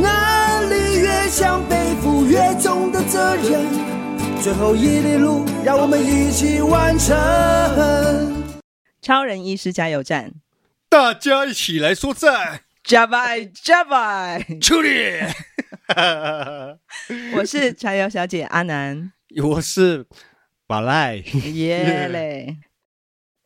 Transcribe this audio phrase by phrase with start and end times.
[0.00, 3.66] 能力越强，背负越重的责任。
[4.42, 7.14] 最后一里路，让我们一起完成。
[9.00, 10.32] 超人医师加油站，
[10.88, 12.62] 大家一起来说赞。
[12.82, 14.90] 加拜加拜，出力！
[17.36, 20.06] 我是柴油小姐阿南，我是
[20.66, 22.58] 宝赖，耶嘞。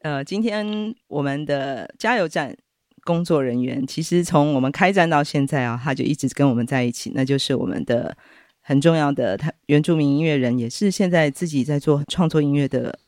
[0.03, 2.57] 呃，今天我们的加油站
[3.09, 8.15] 工作人员，其实从我们开战到现在啊，他就一直跟我们在一起，那就是我们的
[8.61, 12.99] 很重要的他原住民音乐人，也是现在自己在做创作音乐的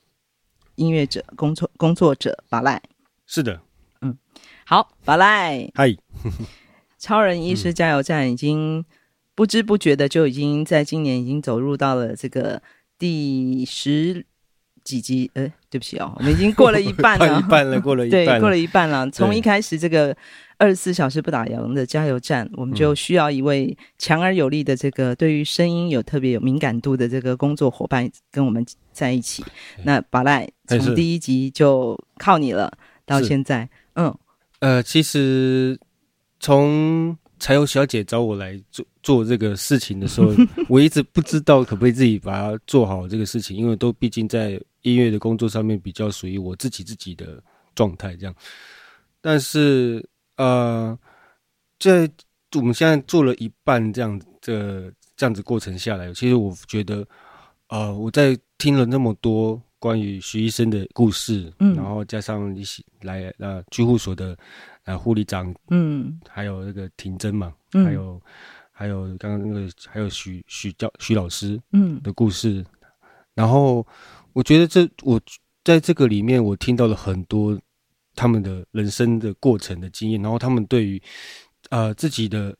[0.76, 2.80] 音乐者、工作工作者巴赖。
[3.26, 3.60] 是的，
[4.00, 4.16] 嗯，
[4.64, 5.94] 好，巴赖，嗨，
[6.96, 8.82] 超人医师加油站已经
[9.34, 12.62] 不知不觉的就已经在今年已经走入到了这个
[12.98, 14.24] 第十。
[14.84, 15.30] 几集？
[15.34, 19.10] 呃，对不起哦，我们已经过了一半了， 一半了，过了一半了，对，过了一半了。
[19.10, 20.16] 从一开始这个
[20.58, 29.44] 二十四小时不打烊的加油站，我们就需要一位强而有力的这个对于声音有特别有敏感度的这个工作伙伴跟我们在一起。
[29.84, 32.72] 那巴赖从第一集就靠你了，
[33.06, 34.14] 到现在，嗯，
[34.60, 35.78] 呃，其实
[36.38, 37.16] 从。
[37.42, 40.30] 柴油小姐找我来做做这个事情的时候，
[40.68, 47.42] 我一直不知道可不可以自己把它做好这个事情，因为都毕竟在音乐的工作上面比较属于我自己自己的
[47.74, 48.34] 状态这样。
[49.20, 50.98] 但是呃，
[51.78, 52.10] 在
[52.56, 57.06] 我们现在做了一半这样这这样子过程下来，其实我觉得
[57.68, 64.36] 呃，我在听了那么多关于徐医生的故事，嗯，然后加上一起来呃居护所的。
[64.84, 68.20] 呃，护理长，嗯，还有那个婷珍嘛，嗯、还有
[68.72, 72.66] 还有刚刚那个还有徐徐教徐老师，嗯的故事，嗯、
[73.34, 73.86] 然后
[74.32, 75.20] 我觉得这我
[75.64, 77.60] 在这个里面我听到了很多
[78.14, 81.00] 他们的人生的过程的经验，然后他们对于
[81.70, 82.56] 呃自己的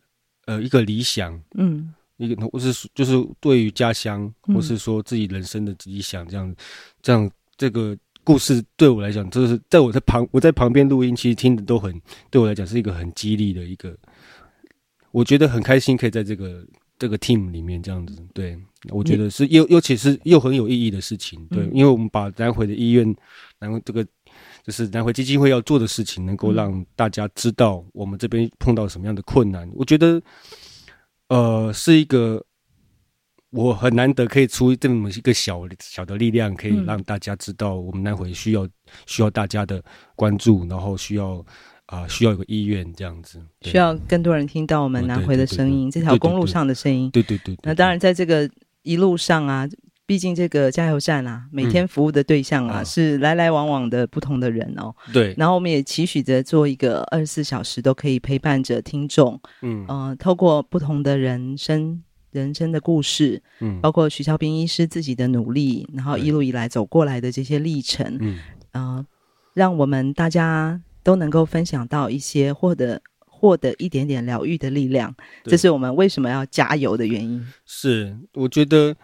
[0.47, 6.55] 呃一个理想，嗯，一个或是就是对于家乡，或是说自己人生的理想这样
[7.03, 7.97] 这样这个。
[8.23, 12.01] 故事对我来讲，就是在我在旁，我在旁边录音，其实听的都很，
[12.31, 13.97] 对我来讲是一个很激励的一个，
[15.11, 16.65] 我觉得很开心，可以在这个
[17.01, 18.57] 这个 team 里面这样子，对，
[18.91, 23.13] 我觉得是又尤其是又很有意义的事情，对，因为我们把南回的医院，
[23.59, 24.07] 然后这个
[24.63, 30.23] 就是南回基金会要做的事情，能够让大家知道我们这边碰到什么样的困难，我觉得，
[31.29, 32.45] 呃，是一个。
[33.53, 38.65] 我很难得可以出这么一个小小的力量，可以让大家知道我们南回需要
[39.07, 39.83] 需要大家的
[40.15, 41.45] 关注，然后需要
[41.91, 47.11] 啊、呃、需要有个医院这样子，需要更多人听到我们南回的声音，这条公路上的声音。
[47.11, 48.49] 对对对，那当然，在这个
[48.83, 49.69] 一路上啊，
[50.07, 54.95] 毕竟这个加油站啊，每天服务的对象啊、嗯、是来来往往的不同的人哦。
[55.13, 55.35] 对。
[55.37, 62.03] 然后我们也期许着做一个二十四小时都可以陪伴着听众，嗯呃，透过不同的人生。
[62.33, 68.39] 人生的故事，嗯，包括徐小兵医师自己的努力，然后一路以来走过来的这些历程，嗯，
[68.71, 69.07] 呃，
[69.53, 77.47] 让我们大家都能够分享到一些获得获得一点点疗愈的力量，这是我们为什么要加油的原因。
[77.65, 78.97] 是，我觉得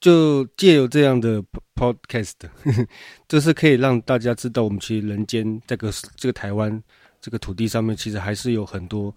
[0.00, 1.42] 就借由这样的
[1.74, 2.86] podcast，呵 呵
[3.28, 6.82] 就是可以让大家知道，我们其实人间这个这个台湾
[7.20, 9.14] 这个土地上面，其实还是有很多。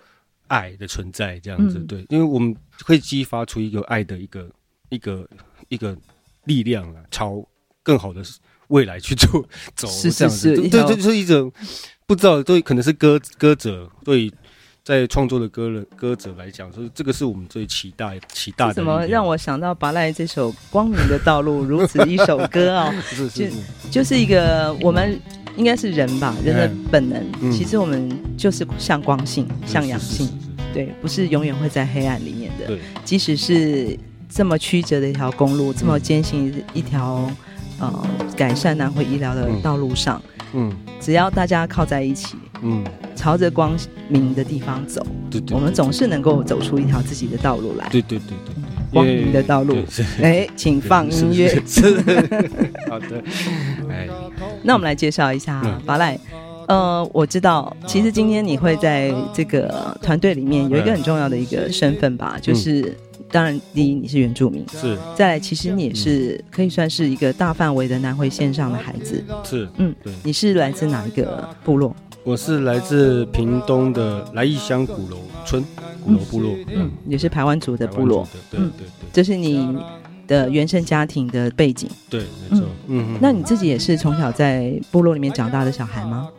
[0.48, 2.56] 爱的存在，这样子、嗯、对，因为我们
[2.86, 4.48] 会激发出一个爱的一个
[4.90, 5.28] 一个
[5.70, 5.98] 一个
[6.44, 7.44] 力量啊，朝
[7.82, 8.22] 更好的
[8.74, 9.46] 未来去做
[9.76, 11.52] 走，是这样子，对，这就是一种
[12.06, 14.32] 不知道，对，可能是歌歌者对
[14.84, 18.74] 在创作的歌人歌者来讲，所以这个是我们最期待期待的。
[18.74, 22.94] 怎么让我想到巴赖这首《光明的道路》如此一首歌哦？
[23.10, 23.56] 是是是，就
[23.92, 25.20] 就是一个我们。
[25.56, 27.24] 应该是人吧，人的本能。
[27.40, 30.28] 嗯、其实我们就是像光性，嗯、像阳性，
[30.74, 32.66] 对，不是永远会在黑暗里面的。
[32.66, 33.96] 对，即使是
[34.28, 37.32] 这么曲折的一条公路，嗯、这么艰辛一条
[37.88, 40.22] 呃改善南回医疗的道路上，
[40.54, 40.94] 嗯，嗯。
[41.00, 42.84] 只要大家靠在一起，嗯，
[43.16, 43.76] 朝着光
[44.08, 45.06] 明的地方走，
[45.52, 47.90] 我们总是能够走出一条自己的道路来。
[47.90, 48.56] 对对对对。
[48.92, 49.76] 光明的道路，
[50.22, 51.50] 哎，请放音乐。
[52.88, 53.24] 好的，
[53.90, 54.08] 哎，
[54.62, 56.16] 那我们来介绍一下巴赖。
[56.68, 62.96] 呃，我知道，其实今天你会在这个团队里面有一个很重要的一个身份吧，就是、嗯、
[63.34, 71.96] 当然第一你是原住民，是，再来其实你也是、嗯、可以算是一个大范围的南回线上的孩子，是，嗯，对，你是来自哪一个部落？
[72.24, 75.66] 我是来自屏东的来义乡古楼村
[76.06, 79.76] 古楼部落，嗯，嗯，也是排湾族的部落，对对对，这是你
[80.28, 82.22] 的原生家庭的背景，对，
[82.52, 86.30] 没错，嗯，嗯，那你自己也是从小在部落里面长大的小孩吗？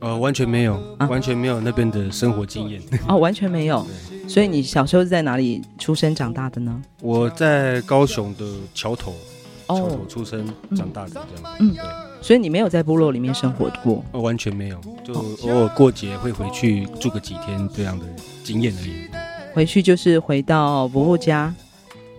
[0.00, 3.84] 呃，完全没有，啊、完全没有那边的生活经验，哦，完全没有，
[4.28, 6.82] 所以你小时候是在哪里出生长大的呢？
[7.02, 9.12] 我在高雄的桥头，
[9.66, 10.46] 桥头出生
[10.76, 11.82] 长大的这样，嗯，对。
[12.20, 14.04] 所以你没有在部落里面生活过？
[14.10, 18.04] 哦，完全没有，就偶尔过节会回去住个几天这样的
[18.42, 19.08] 经验而已。
[19.54, 21.54] 回去就是回到伯父家？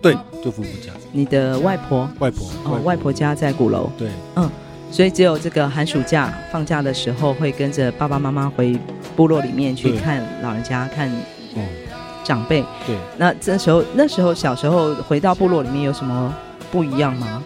[0.02, 0.90] 对，就伯父家。
[1.12, 2.08] 你的外婆？
[2.18, 2.50] 外婆。
[2.64, 3.90] 哦，外婆家在鼓楼。
[3.98, 4.50] 对，嗯，
[4.90, 8.78] 所以只有这个寒暑假放假的时候，会跟着爸爸妈妈回
[9.16, 11.10] 部落里面去看老人家，看
[12.24, 12.62] 长辈。
[12.86, 16.34] 对，那这时候那时候小时候回到部落里面有什么
[16.70, 17.42] 不一样吗？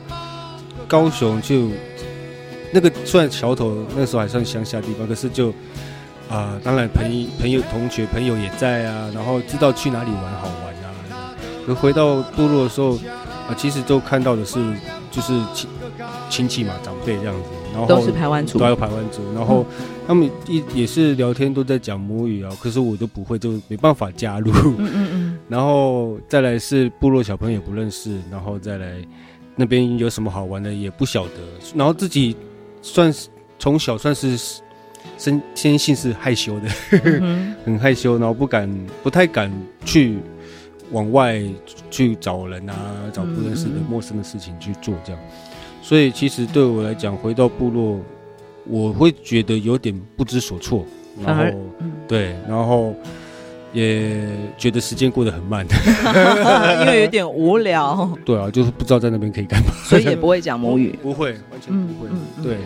[0.89, 1.69] 高雄就。
[2.77, 5.51] 那个虽然桥头那时候还算乡下地方，可是就
[6.29, 11.31] 啊、呃，当然朋友朋友同学朋友也在啊，然后知道去哪里玩好玩啊。
[11.65, 14.59] 可回到部落的时候啊、呃，其实都看到的是
[15.09, 15.41] 就是
[16.31, 19.65] 亲亲戚嘛，长辈这样子，然后都是排湾族，都有台湾族，然后
[20.07, 24.53] 他们一也是聊天都在讲母语啊，可是我都不会，就没办法加入。
[24.53, 25.39] 嗯嗯嗯。
[25.49, 28.97] 然后再来是部落小朋友也不认识，然后再来
[29.57, 31.41] 那边有什么好玩的也不晓得，
[31.75, 32.37] 然后自己。
[32.87, 34.37] 算是从小算是
[35.17, 36.69] 生天性是害羞的，
[37.03, 38.71] 嗯、 很害羞，然后不敢
[39.03, 39.51] 不太敢
[39.87, 40.19] 去
[40.91, 41.43] 往外
[41.91, 42.77] 去找人啊，
[43.11, 45.23] 找不认识的陌生的事情去做这样。
[45.85, 48.01] 所以其实对我来讲，回到部落，
[48.67, 50.83] 我会觉得有点不知所措，
[51.23, 51.45] 然后
[52.09, 52.95] 对，然后
[53.75, 54.27] 也
[54.57, 55.67] 觉得时间过得很慢，
[56.81, 58.11] 因为有点无聊。
[58.25, 62.09] 对啊，就是不知道在那边可以干嘛，所以也不会讲母语， 不会，完全不会。
[62.43, 62.57] 对。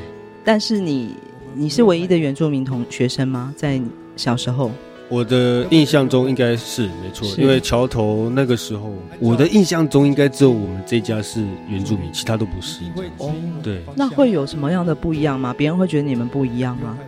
[0.44, 1.16] 但是你
[1.54, 3.52] 你是唯一的原住民同学生吗？
[3.56, 3.80] 在
[4.14, 4.70] 小时候，
[5.08, 12.80] 我的印象中应该是没错，因为桥头那个时候，我的印象中应该只有我们这家是原住民，其他都不是。
[13.16, 13.32] 哦，
[13.62, 15.54] 对，那会有什么样的不一样吗？
[15.56, 16.98] 别人会觉得你们不一样吗？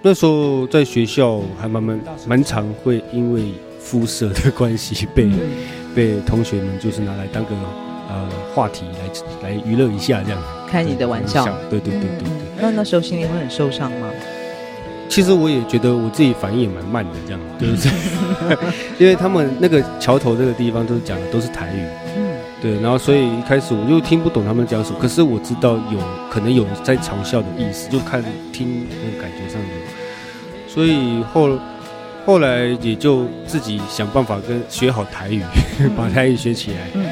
[0.00, 5.38] 那时候在学校还蛮蛮蛮常会因为肤色的关系被、嗯、
[5.94, 7.50] 被同学们就是拿来当个
[8.08, 8.84] 呃话题
[9.42, 10.42] 来来娱乐一下这样。
[10.68, 12.28] 开你的玩笑，对对对对对。
[12.60, 14.10] 那那时候心里会很受伤吗？
[15.08, 18.56] 其实我也觉得我自己反应也蛮慢的，这样对不对？
[18.98, 21.86] 因为他们那个桥头这个地方都是讲的都是台语，
[22.16, 22.80] 嗯，对。
[22.80, 25.98] 然后所以一开始我就听不懂他们讲什么，可是我知道有
[26.30, 28.22] 可能有在嘲笑的意思，就看
[28.52, 29.68] 听那种感觉上有。
[30.66, 31.56] 所以后
[32.26, 35.42] 后来也就自己想办法跟学好台语，
[35.96, 36.78] 把台语学起来。
[36.94, 37.04] 嗯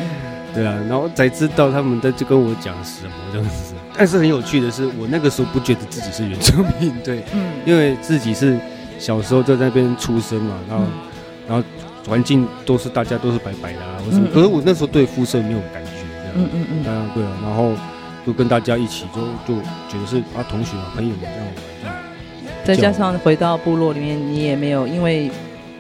[0.54, 3.72] 对啊，然后才知道他们在这跟我讲什么这样子。
[3.96, 8.58] 但是很有趣的是，我那个时候不觉得自己是原住民， 对，嗯，因为自己是
[8.98, 10.90] 小时候在那边出生嘛，然后，嗯、
[11.48, 11.64] 然后
[12.08, 14.28] 环境都是大家都是白白的啊，我什么。
[14.32, 15.90] 可是我那时候对肤色没有感觉，
[16.34, 17.72] 嗯嗯嗯，当然对啊，然后
[18.26, 19.20] 就跟大家一起就
[19.54, 21.96] 就觉得是啊同学啊朋友们这样玩这样。
[22.64, 25.30] 再加上回到部落里面，你也没有因为。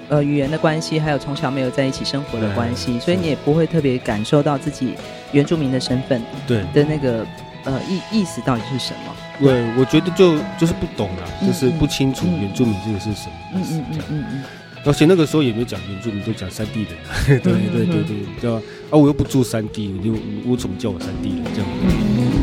[0.08, 4.92] 呃，语言的关系，还有从小没有在一起生活的关系，所以你也不会特别感受到自己
[5.30, 7.24] 原住民的身份，对的那个
[7.64, 9.14] 呃意意思到底是什么？
[9.40, 13.74] 对，我觉得就就是不懂啊，嗯、就是不清楚原住民这个是什么意思。
[13.74, 14.42] 嗯嗯嗯嗯。
[14.84, 16.90] 而且那个时候也没有讲原住民，都讲山地人。
[17.40, 18.60] 对对对对，对吧？
[18.90, 20.12] 啊，我又不住山地，你就
[20.44, 21.68] 我怎么叫我山地人这样？
[21.84, 22.42] 嗯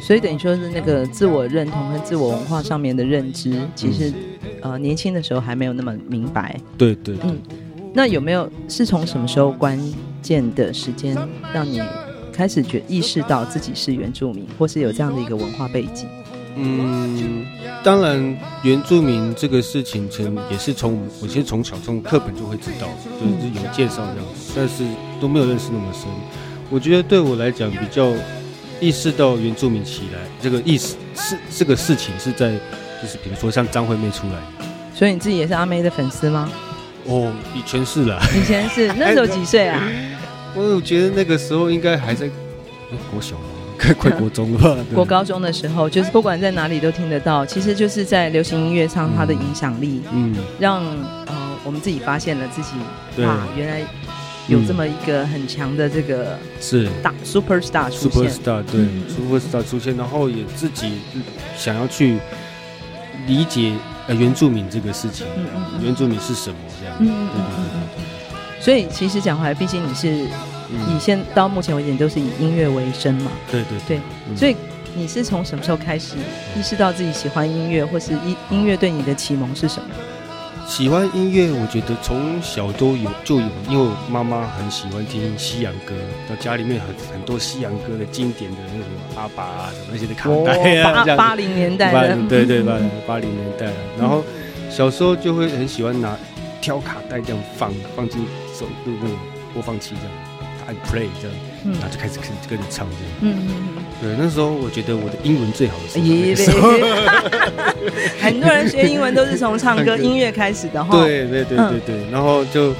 [0.00, 4.10] 所以等于说是那个自我认同和自我文化上面的认知，其实，
[4.62, 6.58] 呃，年轻的时候还没有那么明白。
[6.78, 7.30] 对对，对。
[7.30, 7.38] 嗯，
[7.92, 9.78] 那有没有是从什么时候关
[10.22, 11.16] 键的时间，
[11.52, 11.80] 让你
[12.32, 16.06] 开始觉意识到自己是原住民，或是有这样的一个文化背景？
[16.56, 17.46] 嗯，
[17.84, 22.88] 当然，原住民这个事情，从也是从我其实从小从课本就会知道，
[23.20, 24.84] 就是有介绍这样子，但是
[25.20, 26.04] 都没有认识那么深。
[26.70, 28.12] 我觉得对我来讲比较。
[28.80, 32.52] 意识到原住民起来这个意识是这个事情是在，
[33.02, 34.34] 就是比如说像张惠妹出来，
[34.94, 36.48] 所以你自己也是阿妹的粉丝吗？
[37.08, 39.82] 哦，以前是啦，以前是 那时候几岁啊？
[40.54, 42.28] 我觉得那个时候应该还在
[43.10, 43.44] 国小嘛，
[43.98, 44.76] 快国中了吧？
[44.94, 50.82] 国高中的时候，就是不管在哪里都听得到，其实就是在流行音乐上它的影响力，嗯，让
[51.26, 51.34] 呃
[51.64, 52.70] 我们自己发现了自己，
[53.22, 53.82] 哇，原来。
[54.48, 60.92] 有这么一个很强的这个是大 super star 出现 super star 对、嗯、super star 出现，然后也自己
[61.54, 62.16] 想要去
[63.26, 63.74] 理解
[64.08, 68.04] 呃原住民这个事情，嗯嗯嗯、原住民是什么这样，嗯嗯嗯嗯嗯。
[68.60, 74.56] 所以其实讲回来，毕竟你是以现到目前为止都是以音乐为生嘛，对对对，对，所以。
[74.94, 76.16] 你是从什么时候开始
[76.56, 79.90] 意识到自己喜欢音乐，或是音音乐对你的启蒙是什么？
[80.68, 85.94] 喜欢音乐，我觉得从小都有就有，因为我妈妈很喜欢听西洋歌，
[86.28, 92.74] 到家里面很很多西洋歌的经典的那种阿爸啊什么那些的卡带啊， 八八零年代的，对对八
[93.06, 94.22] 八零年代，然后
[94.68, 96.14] 小时候就会很喜欢拿
[96.60, 98.22] 挑卡带这样放放进
[98.54, 99.14] 手那个
[99.54, 100.14] 播放器这样。
[100.66, 103.12] 按 play 这样，嗯、然后就开始跟跟着唱这样。
[103.20, 103.84] 嗯嗯嗯。
[104.00, 105.88] 对，那时候我觉得我的英文最好的
[106.36, 106.70] 时候。
[108.20, 111.00] 很多人学英文都是从唱歌、 音乐开始的哈。
[111.02, 112.72] 对对对对对，然后就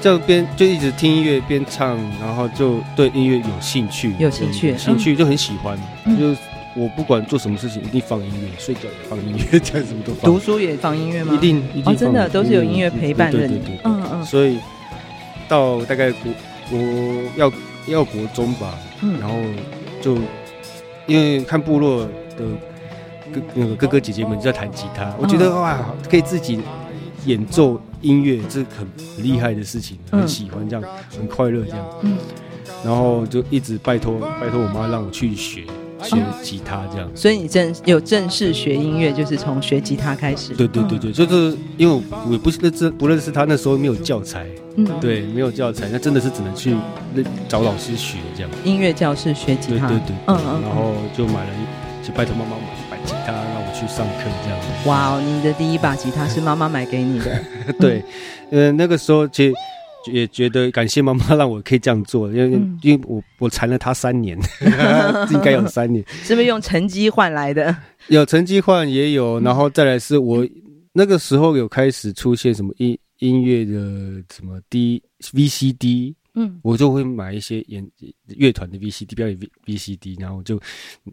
[0.00, 5.78] 这样边就一直听音乐边唱，然后就对音乐有兴趣，有兴趣，兴趣就很喜欢。
[6.04, 6.36] 嗯、就
[6.74, 10.24] 我不管做什么事情，一定放音乐，睡觉也放音乐，干什么都放。
[10.24, 11.32] 读书也放音乐吗？
[11.34, 11.96] 一定一定、哦。
[11.96, 13.38] 真的都是有音乐陪伴的。
[13.38, 13.78] 对对对。
[13.84, 14.24] 嗯嗯。
[14.24, 14.58] 所以
[15.46, 16.32] 到大概我
[16.72, 17.52] 我要
[17.86, 19.36] 要国中吧，嗯、然后
[20.00, 20.16] 就
[21.06, 22.04] 因为看部落
[22.36, 22.44] 的
[23.32, 26.60] 哥那个哥哥姐姐们就在弹吉他，嗯、我觉得哇，可以自己
[27.26, 28.86] 演奏音乐，这是很
[29.22, 31.86] 厉害的事情，很喜欢这样，嗯、很快乐这样。
[32.02, 32.16] 嗯，
[32.84, 35.64] 然后就一直拜托拜托我妈让我去学
[36.02, 37.10] 学吉他这样。
[37.14, 40.54] 所以你正有正式学音乐，就是从学吉他开始。
[40.54, 44.46] 对对对对，就是因为我也不认识不认识他，那时候没有教材。
[44.76, 46.74] 嗯，对，没有教材，那真的是只能去
[47.48, 48.50] 找老师学这样。
[48.64, 52.56] 音乐教室学吉他，对对对，嗯嗯，然后就买了一，就拜托妈妈
[52.90, 54.58] 买吉他，让我去上课这样。
[54.86, 57.40] 哇哦，你的第一把吉他是妈妈买给你的？
[57.78, 58.02] 对，
[58.50, 59.54] 呃，那个时候其实
[60.12, 64.38] 也觉得感谢妈妈让我可以这样做，因为因为我我缠了她三年，
[65.32, 66.04] 应该有三年。
[66.22, 67.76] 是不是用成绩换来的？
[68.08, 70.46] 有成绩换也有，然后再来是我
[70.92, 72.98] 那个时候有开始出现什么音。
[73.20, 73.72] 音乐的
[74.34, 75.00] 什么 D
[75.32, 77.88] VCD，嗯，我就会买一些演
[78.26, 80.60] 乐团的 VCD 表演 V VCD，然后就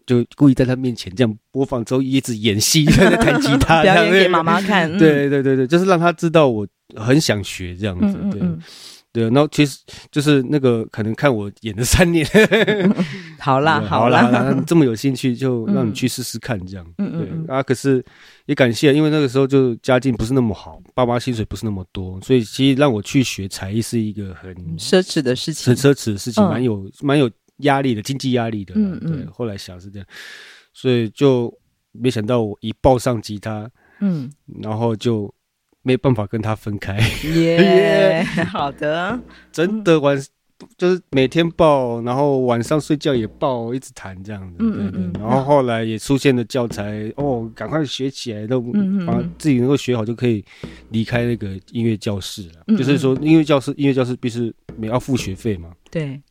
[0.06, 4.92] 就故意在他面前这样播放之后，一直演戏在弹吉他， 表演给妈妈看。
[4.98, 8.42] 对对对对，就是让他知道我很想学这样子，对。
[8.42, 8.62] 嗯嗯嗯
[9.14, 9.78] 对，然后其实
[10.10, 12.26] 就是那个可能看我演了三年，
[13.38, 16.86] 好啦 好啦，好啦，这么有兴趣就让你去试试看这样。
[16.98, 18.02] 嗯对啊，可是
[18.46, 28.74] 也感谢，因为那个时候就家境不是那么好，爸妈薪水不是那么多，所以其实让我去学才艺是一个很奢侈的事情，很奢侈的事情，蛮有蛮有压力的，经济压力的。
[28.78, 30.08] 嗯对，后来想是这样，
[30.72, 31.54] 所以就
[31.92, 33.70] 没想到我一抱上吉他，
[34.00, 34.32] 嗯，
[34.62, 35.30] 然后就。
[35.84, 36.98] 没办法跟他分开，
[37.34, 39.20] 耶， 好的，
[39.52, 40.18] 真的晚
[40.78, 45.22] 就是每天抱，然后晚上睡觉也抱，一直弹这样子，对对。
[45.22, 48.62] 然后后来也出现了教材，哦，赶快学起来，都
[49.06, 50.46] 把自己能够学好就可以
[50.90, 52.78] 离开那个音乐教室了。
[52.78, 56.22] 就是说，音乐教室，音乐教室必须每要付学费嘛，对，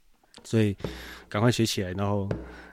[0.44, 0.76] 所以
[1.28, 2.28] 赶快学起来，然后。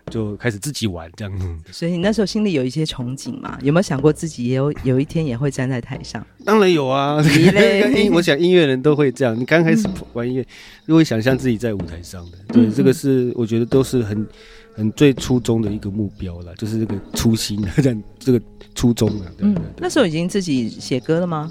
[0.10, 3.58] 就开始自己玩这样子，所以你那时候心里有一些憧憬嘛？
[3.62, 6.26] 有没有想过自己也有有一天也会站在台上？
[6.46, 7.18] 当然有啊！
[8.14, 9.38] 我想音乐人都会这样。
[9.38, 10.46] 你刚开始玩音乐，
[10.88, 12.38] 就会想象自己在舞台上的。
[12.48, 14.26] 对，这个是我觉得都是很
[14.74, 18.42] 很最初衷的一个目标了，就是这个初心， 这样这个
[18.74, 19.26] 初衷啊。
[19.38, 21.50] 对，那时候已经自己写歌了吗？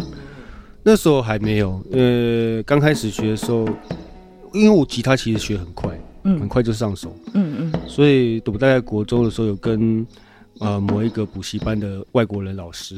[0.82, 1.82] 那时候还没有。
[1.92, 3.68] 呃，刚开始学的时候，
[4.54, 5.90] 因为我吉他其实学很快。
[6.26, 7.16] 嗯，很快就上手。
[7.34, 10.06] 嗯嗯，所以我大概国中的时候有跟
[10.58, 12.96] 呃某一个补习班的外国人老师，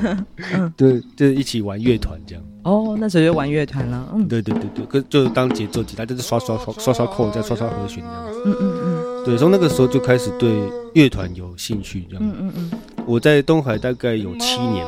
[0.76, 2.44] 对，就是一起玩乐团这样。
[2.62, 4.08] 哦，那时候就玩乐团了。
[4.14, 8.42] 嗯，对对对对，跟就是当节奏吉他，就是刷刷刷刷刷扣，再刷刷和弦这样子。
[8.46, 10.50] 嗯嗯嗯，对，从那个时候就开始对
[10.94, 12.24] 乐团有兴趣这样。
[12.24, 12.70] 嗯嗯嗯，
[13.06, 14.84] 我在东海大概有七年。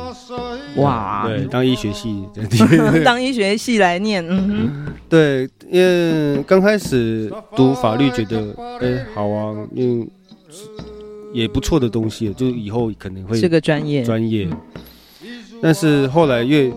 [0.77, 2.23] 哇，对，当医学系，
[3.03, 10.07] 当医学系来念，嗯哼，对，因为刚开始读法律，觉得，哎、欸，好啊，因为
[11.33, 14.47] 也不错的东西，就以后可能会是个专业，专业。
[15.61, 16.71] 但是后来越，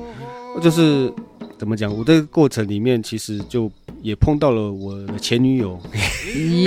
[0.62, 1.12] 就是
[1.58, 3.70] 怎么讲，我这个过程里面，其实就
[4.00, 5.78] 也碰到了我的前女友，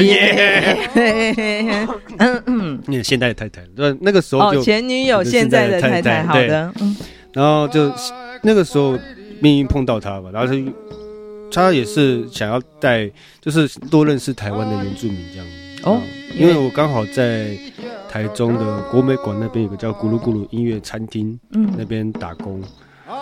[0.03, 0.77] 耶，
[2.87, 6.95] 那现在的太太，那那个时候就前女友，现在的太太，好的，嗯。
[7.33, 7.91] 然后就
[8.43, 8.97] 那个时候
[9.39, 10.73] 命运碰到他吧，然后他
[11.51, 13.09] 他也是想要带，
[13.41, 15.47] 就是多认识台湾的原住民这样
[15.83, 16.01] 哦。
[16.35, 17.57] 因为我刚好在
[18.09, 22.61] 台中的国美馆那边有个叫咕噜咕噜音乐餐厅，嗯，那边打工。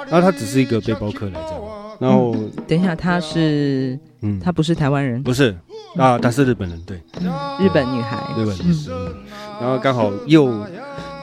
[0.09, 1.61] 然后他只是一个背包客来这样。
[1.99, 2.35] 然后
[2.67, 5.55] 等一下，他是嗯，她不是台湾人，不是。
[5.97, 6.97] 啊，她是日本人，对，
[7.59, 8.55] 日本女孩，日本
[9.59, 10.65] 然后刚好又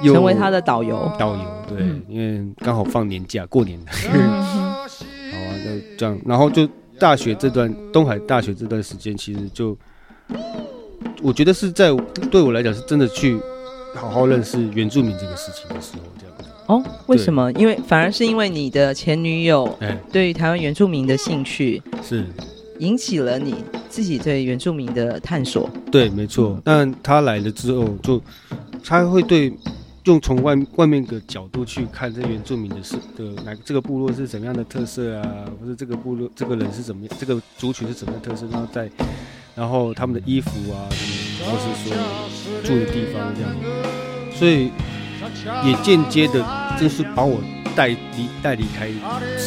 [0.03, 3.83] 又成为她的导游，导游，对，因为刚好放年假，过年。
[3.83, 9.77] 的， 好啊，就这样，然后就大学这段东海大学这段时间，其实就
[11.23, 11.91] 我觉得是在
[12.31, 13.41] 对我来讲是真的去
[13.95, 16.35] 好好认识原住民这个事情的时候，这样。
[16.67, 17.51] 哦，为什么？
[17.53, 19.79] 因为反而是因为你的前女友
[20.13, 22.27] 对于台湾原住民的兴趣是
[22.79, 23.55] 引起了你
[23.89, 25.69] 自己对原住民的探索。
[25.91, 26.61] 对，没错。
[26.65, 28.21] 但他来了之后，就
[28.85, 29.53] 他会对
[30.05, 38.91] 用从外外面的角度去看这原住民的是的哪这个部落是怎么样的特色啊，或者这个部落这个人是怎么样，这个族群是怎么样的特色，然后在
[39.55, 40.89] 然后他们的衣服啊，
[41.45, 41.97] 或是说
[42.63, 43.51] 住的地方这样，
[44.33, 44.71] 所以。
[45.65, 46.45] 也间接的，
[46.81, 47.41] 就是把我
[47.79, 48.89] 带离带离开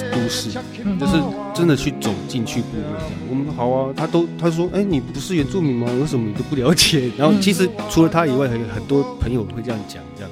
[0.10, 0.52] 都市，
[0.98, 1.22] 就是
[1.54, 3.14] 真的去走进去部落这样。
[3.30, 5.86] 我们好啊，他都他说，哎、欸，你不是原住民吗？
[6.00, 7.12] 为什么你都不了解？
[7.18, 10.32] 然后其实除了他以外，还有很多朋友会这样讲，这样，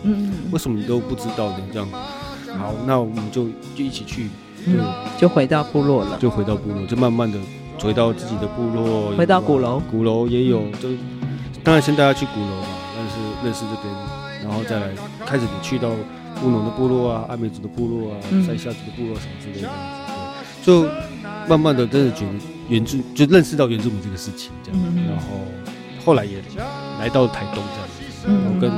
[0.49, 1.59] 为什么你都不知道呢？
[1.73, 1.89] 这样，
[2.57, 4.29] 好，那我们就就一起去，
[4.63, 4.75] 对，
[5.19, 7.37] 就回到部落了，就回到部落，就慢慢的
[7.83, 10.87] 回到自己的部落，回到鼓楼，鼓楼也有，就
[11.65, 13.93] 当然先带他去鼓楼嘛，但是认识这边。
[14.41, 14.87] 然后再来
[15.25, 15.89] 开始，你去到
[16.43, 19.69] 乌农的部落啊，阿美族的部落啊，塞夏族的部落什么之类的，
[20.63, 20.89] 对，就
[21.47, 22.31] 慢慢的真的觉得
[22.69, 25.23] 原住就认识到原住民这个事情这样，然后
[26.05, 26.37] 后来也
[26.99, 28.71] 来到台东这样子，然后跟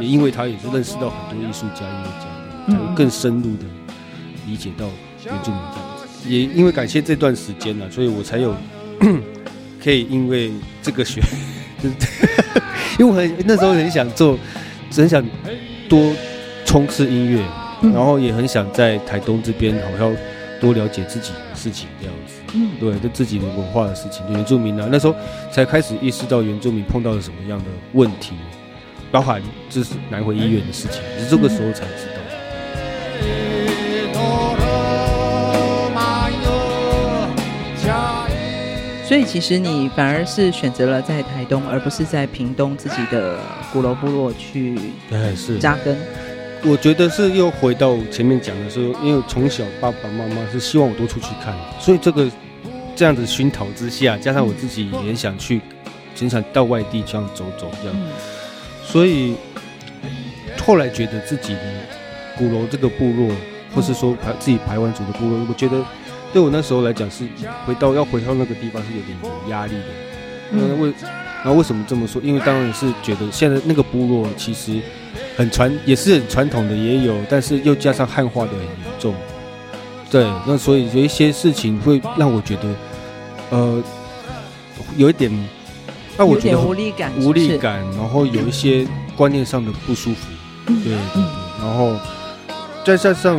[0.00, 3.64] 也因为他也是认识到很多艺术家、音乐家，才会更深入的
[4.46, 4.86] 理解到
[5.24, 6.28] 原住民这样子。
[6.28, 8.54] 也因为感谢这段时间呢，所以我才有
[9.82, 11.20] 可以因为这个学，
[11.82, 12.28] 就 是
[12.98, 14.38] 因为我很那时候很想做。
[14.90, 15.22] 很想
[15.86, 16.14] 多
[16.68, 17.42] 冲刺音乐，
[17.80, 20.14] 嗯、然后也很想在台东这边好像
[20.60, 25.14] 多了解自己的事情这样子，嗯，对，就自己的文化的事情，原住民啊，那时候
[25.50, 28.34] 才开始意识到原住民碰到了什么样的问题，
[29.10, 32.18] 包含就是南回医院的事情，是这个时候才知道。
[39.06, 43.38] 所以其实你反而是选择了在台东，而不是在屏东自己的
[43.72, 44.78] 鼓楼部落去
[45.58, 45.96] 扎根。
[46.64, 52.30] 我觉得是又回到前面讲的时候，因为从小爸爸妈妈是希望我多出去看，所以这个
[52.96, 55.60] 这样子熏陶之下，加上我自己也想去，
[56.14, 57.96] 经常到外地这样走走这样，
[58.84, 59.34] 所以
[60.64, 61.60] 后来觉得自己的
[62.36, 63.30] 鼓楼这个部落，
[63.74, 65.84] 或是说排自己排湾族的部落，我觉得。
[66.30, 67.26] 对我那时候来讲，是
[67.64, 69.86] 回到要回到那个地方是有点有压力的。
[70.50, 70.92] 嗯，为
[71.38, 72.20] 然后为什么这么说？
[72.22, 74.80] 因为当然是觉得现在那个部落其实
[75.36, 79.14] 很传，也是很传统的，也有，但是又加上汉化的很严重。
[80.10, 82.68] 对，那所以有一些事情会让我觉得，
[83.50, 83.82] 呃，
[84.96, 85.30] 有一点
[86.16, 90.26] 那我觉得无力感，无力感，然后有一些观念上的不舒服。
[90.66, 91.22] 对对对，
[91.60, 91.94] 然后
[92.84, 93.38] 再加上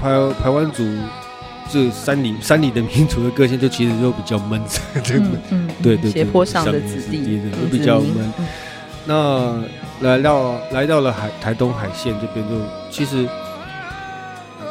[0.00, 0.10] 排
[0.42, 0.84] 台湾族。
[1.72, 4.60] 这山里山里的民族的个性，就其实就比较闷，
[5.82, 5.96] 对对？
[5.96, 8.32] 对，斜坡上的子弟都比较闷。
[9.06, 9.62] 那
[10.00, 12.54] 来到来到了海台东海线这边，就
[12.90, 13.26] 其实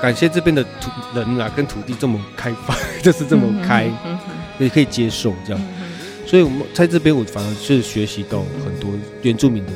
[0.02, 3.90] 感谢这边的土人啊，跟土地这么开放， 就是这么开，
[4.60, 5.62] 也可以接受这样。
[6.26, 8.92] 所以我们在这边，我反而是学习到很多
[9.24, 9.72] 原住民的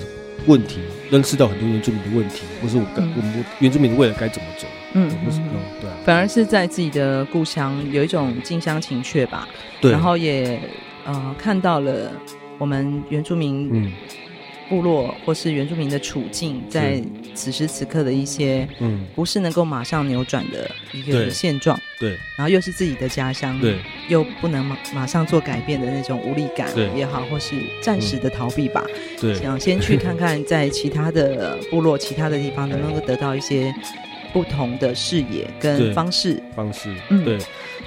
[0.46, 0.82] 问题，
[1.14, 4.66] 认识到很多原住民的问题，或是我该我们原住民的未来该怎么走。
[4.94, 5.38] 嗯，不是，
[5.80, 9.48] 对，反而是在自己的故乡有一种近乡情怯吧。
[9.80, 10.60] 对，然后也
[11.06, 12.12] 呃看到了
[12.58, 13.94] 我们原住民
[14.74, 17.00] 部落或是原住民的处境，在
[17.36, 21.80] 此时此刻的一些嗯，不是能够马上扭转的一个现状。
[22.00, 23.78] 对，然后又是自己的家乡，对，
[24.10, 28.84] 又不能马马上做改变的那种无力感也好，或是暂时的逃避吧。
[29.22, 33.72] 对，想先去看看在其他的部落、其他的地方能不能够得到一些。
[34.34, 37.38] 不同的视野跟方式，方式，嗯，对，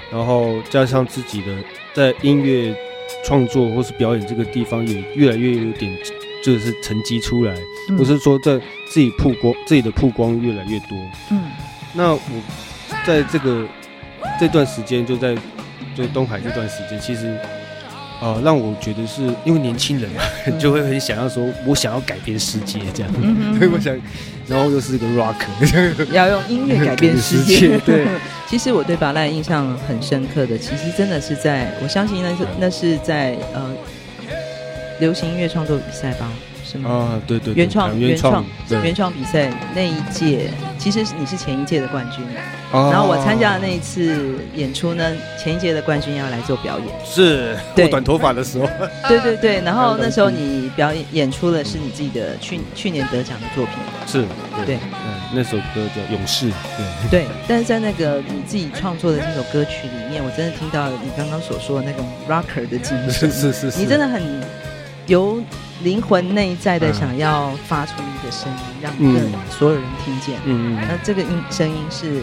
[0.09, 1.47] 然后加上自己的
[1.93, 2.73] 在音乐
[3.21, 5.93] 创作或是表演这个地方也越来越有点，
[6.53, 7.53] 就是成绩出来，
[7.97, 8.57] 不是说在
[8.89, 10.97] 自己曝光，自己的曝光越来越多，
[11.31, 11.43] 嗯，
[11.93, 12.19] 那我
[13.05, 13.67] 在这个
[14.39, 15.35] 这段时间就在
[15.95, 17.37] 就东海这段时间，其实。
[18.19, 23.13] 啊、呃，让我觉得是因为年轻人嘛，嗯、 就会很想要说，我想要改变世界这样，
[23.59, 23.95] 所以 我想，
[24.47, 25.35] 然后又是一个 rock，
[26.11, 27.77] 要用音乐改变世界。
[27.85, 28.07] 对，
[28.47, 33.71] 其实我对巴赖印象很深刻的，其实真的是在，我相信那是那是在呃
[34.99, 36.29] 流行音乐创作比赛吧，
[36.65, 36.89] 是吗？
[36.89, 42.23] 啊，对对，原创原创原创比赛那一届，其实你是前一届的冠军，
[42.71, 45.03] 然后我参加的那一次演出呢，
[45.41, 48.67] 前一届的冠军要来做表演，是过短头发的时候，
[49.07, 54.25] 对对对，然后那时候你表演演出的是你自己的去去年得奖的作品，是，
[54.65, 54.77] 对，
[55.33, 56.47] 那首歌叫《勇士》，
[57.09, 57.21] 对。
[57.21, 64.21] 对，但是在那个你自己创作的这首歌曲里面，我真的听到你刚刚所说的那种 rocker 的精神， 是是是，你真的很
[65.07, 65.41] 有
[65.83, 72.15] 灵魂内在的想要发出一个声音，让更所有人听见，嗯嗯，那这个音声音是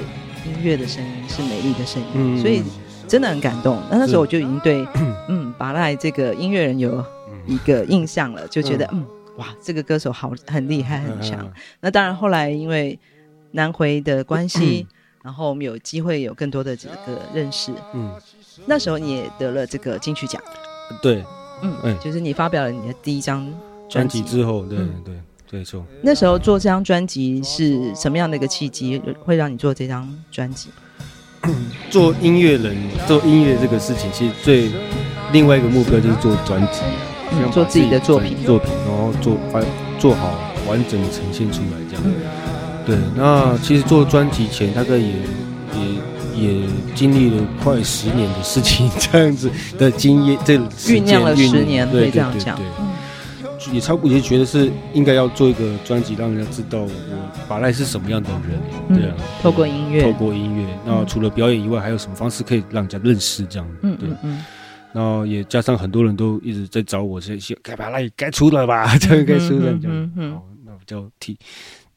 [0.44, 2.62] 音乐的声音，是美丽的声音，嗯，所以
[3.08, 3.82] 真的很感动。
[3.90, 4.86] 那那时候我就已经对，
[5.28, 7.04] 嗯，巴赖这个音乐人有
[7.46, 9.04] 一个印象了，就觉得，嗯。
[9.36, 11.44] 哇，这个歌手好很厉害，很强。
[11.80, 12.96] 那当然，后来因为
[13.50, 14.86] 南回的关系，
[15.24, 17.72] 然后我们有机会有更多的这个认识。
[17.94, 18.14] 嗯，
[18.66, 20.40] 那时候你也得了这个金曲奖。
[21.02, 21.24] 对，
[21.62, 23.46] 嗯，就是你发表了你的第一张
[23.88, 25.14] 专辑之后，对对，
[25.50, 25.84] 对错。
[26.02, 30.68] 那时候做这张专辑是什么样的一个契机，会让你做这张专辑？
[31.90, 34.70] 做音乐人，做音乐这个事情，其实最
[35.32, 36.80] 另外一个目标就是做专辑。
[37.52, 39.64] 做自己的作品，作品，然后做完
[39.98, 40.38] 做好
[40.68, 42.04] 完整的呈现出来，这样。
[42.86, 45.14] 对，那其实做专辑前，大概也
[46.36, 52.58] 也也经历了快十年的事情，这样子的经验，这酝酿了十年，对这样讲。
[53.72, 56.90] 也差不多，也觉得是应该要做一个专辑，让人家知道我
[57.48, 58.60] 巴赖是什么样的人，
[58.98, 59.16] 对啊。
[59.40, 63.66] 透过音乐，透过音乐，那除了表演以外，还有什么方式可以让人家认识这样？
[63.80, 64.08] 嗯，对。
[64.92, 70.10] 然后也加上很多人都一直在找我，这些该巴赖该出了吧， 这样该出了这样。
[70.30, 71.36] 好，那我就提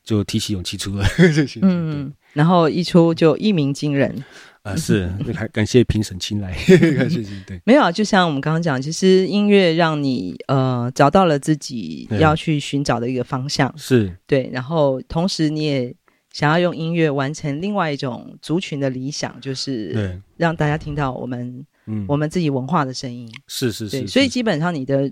[0.06, 1.06] 就提起勇气出了。
[1.62, 4.24] 嗯，然后一出就一鸣惊人
[4.62, 4.76] 啊！
[4.76, 6.54] 是，还感谢评审青睐，
[6.96, 7.60] 感谢对。
[7.66, 14.50] 没有啊，就像我们刚刚讲，其实音乐让你呃找到了自己要去寻找的一个方向，是对。
[14.54, 15.96] 然后同时你也
[16.32, 21.66] 想要用音乐完成另外一种族群的理想，就是让大家听到我们。
[21.90, 25.10] 嗯，我们自己文化的声音是是是，所以基本上你的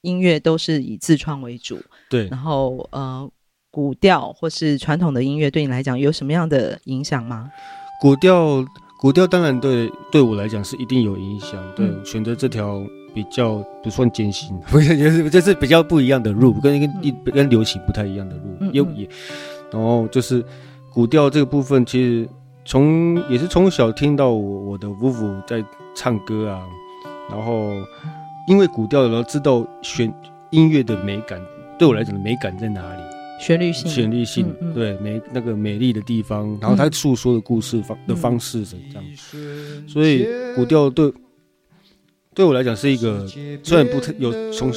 [0.00, 1.78] 音乐都是以自创为主，
[2.10, 2.26] 对。
[2.26, 3.30] 然后呃，
[3.76, 7.52] 古调或是传统的音乐对你来讲有什么样的影响吗？
[8.00, 8.64] 古调，
[8.98, 11.62] 古调当然对对我来讲是一定有影响。
[11.76, 12.82] 对，选择这条
[13.14, 19.06] 比较不算艰辛，不是就是就是比较不一样的路，跟跟一跟流行不太一样的路，也也。
[19.70, 20.42] 然后就是
[20.90, 22.26] 古调这个部分，其实
[22.64, 25.62] 从也是从小听到我我的夫妇在。
[25.98, 26.60] 唱歌啊，
[27.30, 27.70] 然后
[28.46, 30.12] 因为古调，然后知道选
[30.50, 31.40] 音乐的美感，
[31.78, 33.02] 对我来讲的美感在哪里？
[33.38, 39.04] 旋律性，旋律性，嗯嗯对美那个美丽的地方，然后他诉说的故事方、嗯、的方式是这样，
[39.86, 41.12] 所以古调对
[42.34, 43.26] 对我来讲是一个
[43.62, 44.72] 虽然不太有从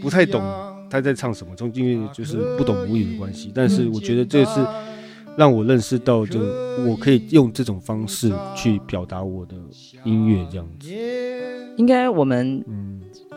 [0.00, 0.42] 不太懂
[0.90, 4.66] 他在唱什么，从因为就是不懂母语的关系，但是我觉得这是。
[5.36, 6.40] 让我认识到，就
[6.84, 9.54] 我可以用这种方式去表达我的
[10.04, 10.88] 音乐，这样子。
[11.78, 12.62] 应该我们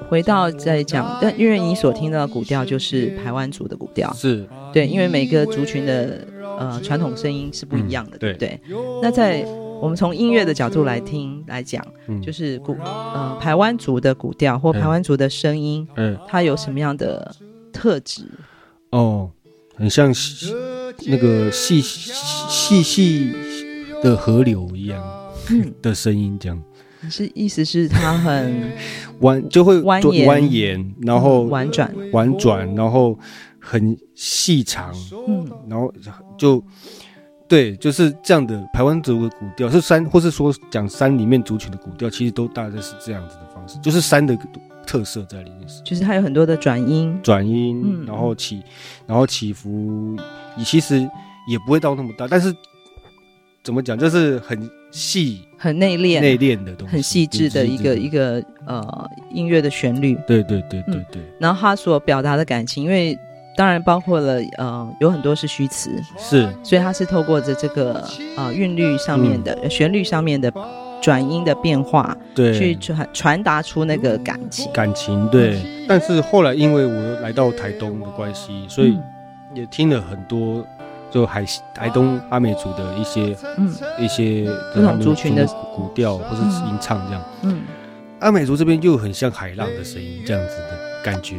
[0.09, 6.27] 回到再讲，但因为你所听到的古调就是台湾族的古调，是对，因为每个族群的
[6.59, 8.59] 呃传统声音是不一样的，对不对？
[9.01, 9.43] 那在
[9.81, 11.85] 我们从音乐的角度来听来讲，
[12.21, 17.35] 就是古呃台湾族的古调或台湾族的声音，嗯，它有什么样的
[17.71, 18.23] 特质？
[18.91, 19.29] 哦，
[19.75, 20.13] 很像。
[21.07, 23.33] 那个细细细
[24.03, 25.03] 的河流一样
[25.81, 26.63] 的声音，这样。
[27.01, 28.71] 你是意思是它很
[29.23, 33.17] 弯，就会蜿蜒蜿蜒，然后婉转婉转，然后
[33.59, 34.93] 很细长，
[35.27, 35.91] 嗯，然后
[36.37, 36.63] 就
[37.47, 38.63] 对，就是这样的。
[38.71, 44.37] 台湾族的古调是山，或是说讲山里面族群的古调，其实都大概是这样子的方式，就是山的。
[44.85, 48.61] 特色在里面是，就是它有很多的转音，转音，嗯、然后起，
[49.07, 49.69] 然后起伏，
[50.57, 50.99] 你其实
[51.47, 52.53] 也不会到那么大，但是
[53.63, 60.15] 怎么讲，就是很细、很内敛、内敛的东西，很细致的一个一个呃音乐的旋律。
[60.27, 61.21] 对对对对对。
[61.21, 63.17] 嗯、然后他所表达的感情，因为
[63.57, 70.53] 当然包括了呃有很多是虚词，是，所以他是透过着这个呃韵律上面的、嗯、旋律上面的。
[71.03, 75.61] 转音的变化，对，去传传达出那个感情，感情对。
[75.85, 78.97] 但是后来因为我来到台东的关系，所以
[79.53, 80.65] 也听了很多，
[81.13, 81.45] 就海
[81.75, 85.45] 台东阿美族的一些，嗯，一些不同族群的
[85.75, 87.61] 古调或是吟唱这样，嗯，
[88.19, 91.35] 阿美族这边又很像海浪的声音这样子的感觉，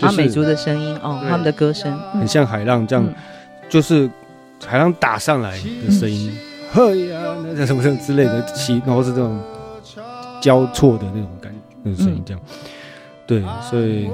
[0.00, 1.94] 阿美族的声音哦，他们的歌声。
[2.14, 3.06] 很像海浪这样，
[3.68, 4.10] 就是
[4.66, 6.32] 海浪打上来的声音。
[6.72, 9.38] 嘿呀，那叫什么什么之类的起，然后是这种
[10.40, 12.42] 交错的那种感觉，那种声音这样。
[13.26, 14.08] 对，所以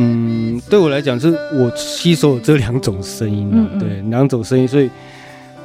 [0.00, 4.88] 嗯，对我来讲是我吸收了这两种声音，嗯嗯对，两种声音，所以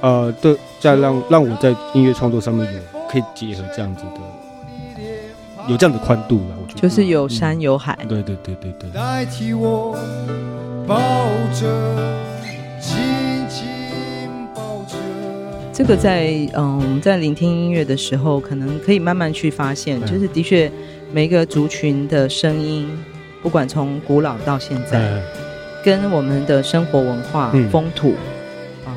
[0.01, 8.89] 呃，对，再让让我在音乐创作上面有可以结合这样子的，有这样的宽度了，我觉得就是有山有海，嗯、对对对对对。
[8.89, 9.95] 代替我
[10.87, 10.97] 抱
[11.53, 12.09] 着，
[12.81, 12.97] 紧
[13.47, 13.67] 紧
[14.55, 14.95] 抱着。
[15.71, 20.71] 这个在嗯，我们在聆听音乐的时候，可能可以慢慢去发现，嗯、就是的确
[21.11, 22.89] 每一个族群的声音。
[23.43, 25.21] 不管从古老到现在，嗯、
[25.83, 28.15] 跟我们的生活文化、嗯、风土、
[28.85, 28.93] 啊、呃、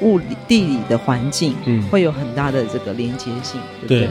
[0.00, 4.00] 物理、地理的环境，嗯，会有很大的这个连接性，对不对？
[4.02, 4.08] 对。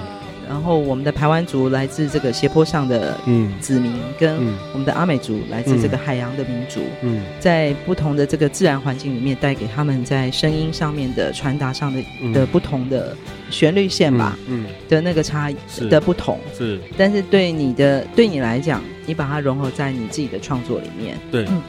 [0.49, 3.15] 然后我们的排湾族来自这个斜坡上的
[3.61, 4.35] 子民，嗯、跟
[4.73, 13.15] 我们的阿美族来自这个海洋的民族，嗯，在不同的这个自然环境里面，带给他们在声音上面的传达上的、嗯、的不同的
[13.51, 14.73] 旋律线吧，嗯，嗯。
[14.89, 15.55] 的那个差异
[15.87, 16.39] 的不同。
[16.51, 16.81] 是，是。
[16.97, 18.81] 但是对你的对你来讲。
[19.09, 21.17] 你把它融合在你自己的创作里面。
[21.31, 21.59] 对，嗯，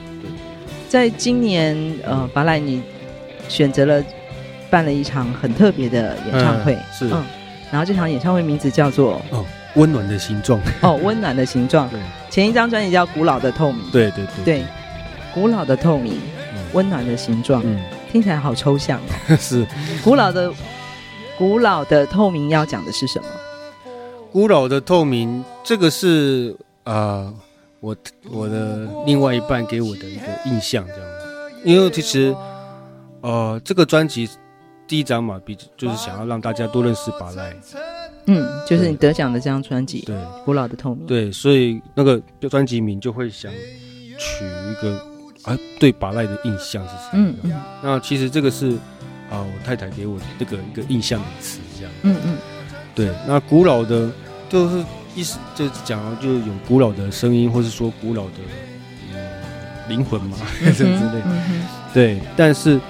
[0.91, 1.75] 在今年，
[2.05, 2.83] 呃，巴赖，你
[3.49, 4.05] 选择了
[4.69, 7.25] 办了一场很特别的演唱会，是，嗯，
[7.73, 9.43] 然后这场演唱会名字叫做哦，
[9.77, 10.61] 温暖的形状。
[10.83, 11.89] 哦，温暖的形状。
[11.89, 11.99] 对，
[12.29, 13.83] 前一张专辑叫《古老的透明》。
[13.91, 14.45] 对对对。
[14.45, 14.65] 对，
[15.33, 16.21] 古老的透明，
[16.75, 17.81] 温暖的形状，嗯，
[18.13, 19.37] 听起来好抽象哦。
[19.41, 19.67] 是，
[20.05, 20.53] 古老的
[21.39, 23.27] 古老的透明要讲的是什么？
[24.31, 26.55] 古老的透明，这个是。
[26.85, 27.35] 啊、呃，
[27.81, 27.97] 我
[28.31, 31.03] 我的另外一半给我的一个印象这样，
[31.65, 32.35] 因为其实，
[33.21, 34.29] 呃，这个专辑
[34.89, 37.55] 第一张嘛，比就是想要让大家多认识巴赖，
[38.27, 43.53] 嗯，就是你得奖的这张专辑，对，古老的透明，对，所以那个专辑名就会想
[44.19, 44.99] 取一个
[45.43, 47.11] 啊，对巴赖的印象是什么？
[47.13, 48.71] 嗯嗯，那其实这个是
[49.29, 52.37] 啊、呃，我太太给我的这个一个印象的词这样，嗯嗯，
[52.95, 54.11] 对，那古老的
[54.49, 54.83] 就是。
[55.21, 58.39] 意思就是讲，就有古老的声音，或是说古老的
[59.91, 61.23] 灵、嗯、魂嘛， 嗯、哼之类。
[61.27, 62.81] 嗯、对，但是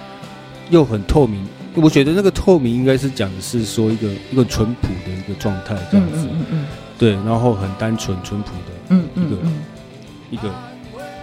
[0.71, 1.45] 又很透明。
[1.75, 6.19] 我觉得那个透明应该是讲的是说一个一个淳朴的一个状态这样子。
[6.19, 6.67] 嗯嗯嗯
[6.97, 9.59] 对，然后很单纯淳朴的一个、嗯嗯、
[10.31, 10.49] 一个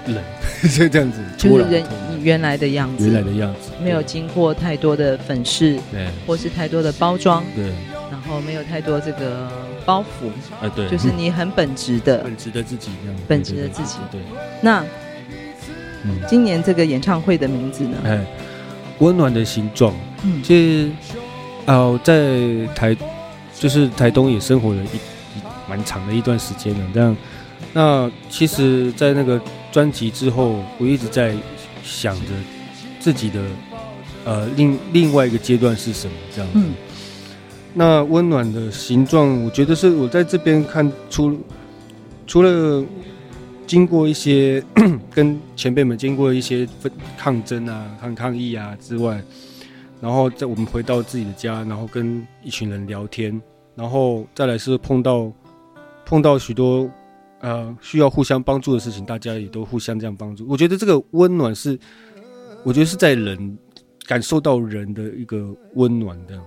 [0.07, 0.21] 人，
[0.75, 1.23] 就这样子。
[1.37, 1.83] 就是人
[2.21, 3.05] 原来的样子。
[3.05, 3.71] 原来的样子。
[3.81, 7.71] 没有经过太多的粉饰，对，或是太多的包装，对。
[8.11, 9.49] 然后没有太多这个。
[9.87, 10.27] 包袱
[10.61, 13.95] 啊，对，就是你很本职的， 本职的自己这样，本职的自己。
[14.11, 14.19] 对，
[14.61, 14.83] 那，
[16.03, 17.97] 嗯，今年这个演唱会的名字呢？
[18.03, 18.19] 哎，
[18.99, 19.93] 温暖的形状。
[20.23, 20.91] 嗯，其实，
[21.67, 22.35] 哦，在
[22.75, 22.93] 台，
[23.57, 26.79] 就是台东也生活了一一蛮长的一段时间了。
[26.93, 27.15] 这样，
[27.71, 29.39] 那其实，在那个
[29.71, 31.33] 专辑之后，我一直在
[31.81, 32.27] 想着
[32.99, 33.39] 自己的，
[34.25, 36.13] 呃，另另外一个阶段是什么？
[36.35, 36.59] 这样子。
[36.59, 36.73] 嗯
[37.79, 41.39] 那温暖的形状，我觉得是我在这边看出，
[42.25, 42.83] 除了
[43.67, 44.63] 经过一些
[45.13, 46.67] 跟前辈们经过一些
[47.15, 49.21] 抗争啊、抗抗议啊之外，
[50.01, 53.39] 然后在我们回到自己的家，然后跟一群人聊天，
[53.75, 55.31] 然后再来是碰到
[56.03, 56.89] 碰到许多
[57.41, 60.47] 呃需要互相帮助的事情，大家也都互相这样帮助。
[60.49, 61.77] 我觉得这个温暖是，
[62.63, 63.55] 我觉得是在人
[64.07, 66.41] 感受到人的一个温暖的。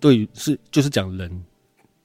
[0.00, 1.44] 对，是就是讲人，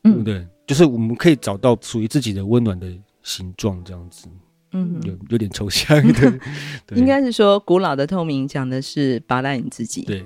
[0.03, 0.45] 嗯、对？
[0.67, 2.87] 就是我们可以找到属于自己的温暖的
[3.23, 4.27] 形状，这样子，
[4.73, 6.39] 嗯，有有点抽象的。
[6.85, 10.25] 对应该是说，古老的透明讲的是拔烂你自己，对，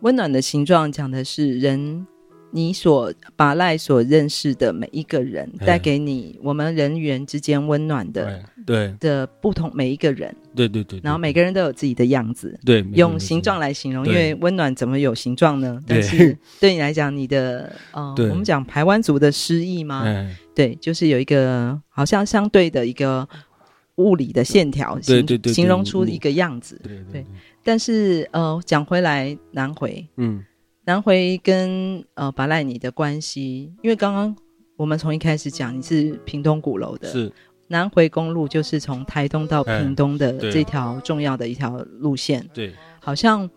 [0.00, 2.06] 温暖的形状讲的是人。
[2.52, 8.94] 你所把赖所认识的每一个人，带给你我们人与人之间温暖的，对。
[9.00, 15.80] 的不同每一个人，对对对，然后每个人都有自己的样子，对，用形状来形容，因为温暖怎么有形状呢？
[15.86, 20.04] 但是 对你来讲，你的呃，我们讲台湾族的诗意吗？
[20.54, 23.26] 对，就是有一个好像相对的一个
[23.96, 27.26] 物理的线条，形形容出一个样子，对对。
[27.64, 30.44] 但是呃，讲回来南回，嗯。
[30.84, 34.34] 南回跟呃巴赖尼的关系，因为刚刚
[34.76, 37.32] 我们从一开始讲你是屏东鼓楼的，是
[37.68, 43.48] 南回公路就是从台东到屏东的这条重要的一条路线，对，好像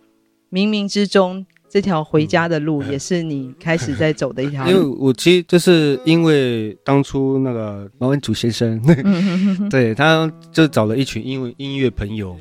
[0.51, 4.71] 冥冥之中这条回家的路也是你开始在走的一条 路。
[4.71, 8.79] 因为我其实就是因为当初那个毛文祖先生，
[9.69, 12.38] 对，他就找了一群音乐音乐朋友，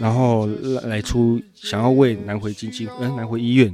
[0.00, 0.46] 然后
[0.82, 3.72] 来出想要为南回基金，嗯，南回医院。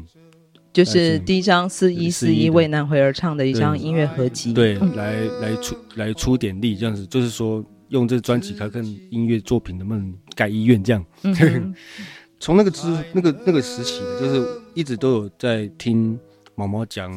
[0.72, 11.04] 就是第一张四一四一为南回而唱的一张音乐合集，对，来来出来出点力，这样子，就是说用这个专辑看看音乐作品能不能盖医院这样。
[11.22, 11.74] 从、嗯、
[12.38, 16.16] 从那个之那个那个时期，就是一直都有在听
[16.54, 17.12] 毛毛讲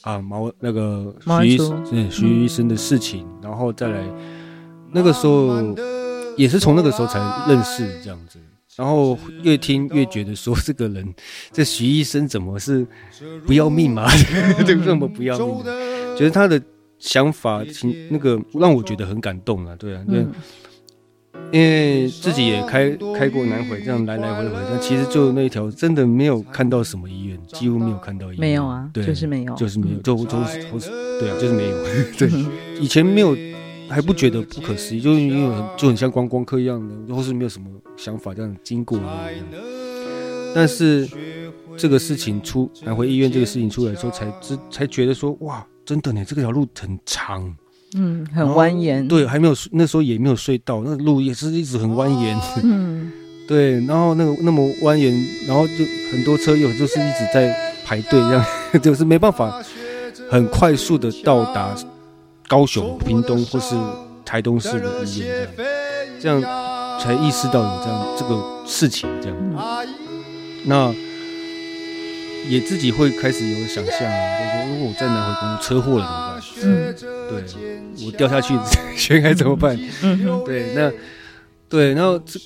[0.00, 4.02] 啊毛那个徐医生对徐医生的事情，嗯、然后再来
[4.92, 5.54] 那个时候
[6.36, 8.40] 也是从那个时候才认识这样子。
[8.78, 11.12] 然后越听越觉得说，这个人，
[11.50, 12.86] 这徐医生怎么是
[13.44, 14.08] 不要命嘛？
[14.64, 15.64] 这个这么不要命？
[16.16, 16.62] 觉得他的
[17.00, 17.60] 想法，
[18.08, 19.74] 那个让我觉得很感动啊。
[19.76, 20.24] 对啊，对，
[21.50, 22.88] 因为自己也开
[23.18, 28.38] 开过南回，这样来来回回，但其实就那一条真的没有看到什么医院，几乎没有看到医院。
[28.38, 30.26] 没有啊，对，就是没有，就是没有，就就
[31.18, 31.76] 对啊，就是没有。
[32.16, 32.30] 对，
[32.80, 33.36] 以前没有。
[33.88, 38.98] 还不觉得不可思议，就是因为很就很像观光客一样的，或是没有什么想法这样经过。
[40.54, 41.08] 但是
[41.76, 47.54] 这个事情出来回医院这个事情出来的时候，才知才觉得说哇，真的呢，这个条路很长，
[47.94, 49.06] 嗯，很蜿蜒。
[49.08, 52.36] 对，还没有那时候也没有隧道，那路也是一直很蜿蜒。
[52.62, 53.12] 嗯，
[53.46, 58.44] 对，然后那个那么蜿蜒，然后就很多车友就是一直在排队，这样
[58.82, 59.62] 就是没办法
[60.30, 61.76] 很快速的到达。
[62.48, 63.76] 高雄、屏东或是
[64.24, 65.46] 台东市的医院，
[66.18, 69.36] 这样，这样才意识到有这样这个事情，这样，
[70.64, 70.92] 那
[72.48, 76.94] 也自己会开始有想象，就是说如果我在南回公路车祸了怎么办？
[76.94, 76.94] 嗯，
[77.28, 78.54] 对，我掉下去
[79.14, 79.78] 应该怎么办？
[80.02, 80.90] 嗯，对，那
[81.68, 82.40] 对，然后这，